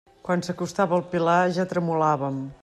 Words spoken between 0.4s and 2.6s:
s'acostava el Pilar ja tremolàvem.